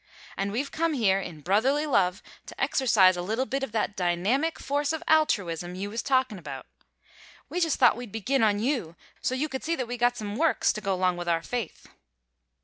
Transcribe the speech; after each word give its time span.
"And 0.35 0.51
we've 0.51 0.71
come 0.71 0.93
here 0.93 1.19
in 1.19 1.41
brotherly 1.41 1.85
love 1.85 2.23
to 2.47 2.59
exercise 2.59 3.15
a 3.15 3.21
little 3.21 3.43
of 3.63 3.71
that 3.71 3.95
dynamic 3.95 4.57
force 4.59 4.93
of 4.93 5.03
altruism 5.07 5.75
you 5.75 5.91
was 5.91 6.01
talkin' 6.01 6.39
about. 6.39 6.65
We 7.49 7.59
just 7.59 7.77
thought 7.77 7.95
we'd 7.95 8.11
begin 8.11 8.41
on 8.41 8.57
you 8.57 8.95
so's 9.21 9.37
you 9.39 9.47
could 9.47 9.63
see 9.63 9.75
that 9.75 9.87
we 9.87 9.97
got 9.97 10.17
some 10.17 10.35
works 10.37 10.73
to 10.73 10.81
go 10.81 10.95
'long 10.95 11.17
with 11.17 11.29
our 11.29 11.43
faith." 11.43 11.85